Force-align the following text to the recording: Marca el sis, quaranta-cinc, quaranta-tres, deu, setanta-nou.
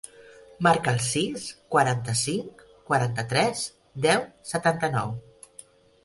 Marca 0.67 0.91
el 0.95 1.01
sis, 1.07 1.43
quaranta-cinc, 1.75 2.63
quaranta-tres, 2.87 3.61
deu, 4.07 4.25
setanta-nou. 4.53 5.13